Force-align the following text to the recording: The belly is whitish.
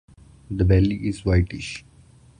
The 0.49 0.65
belly 0.65 0.95
is 1.07 1.23
whitish. 1.25 1.85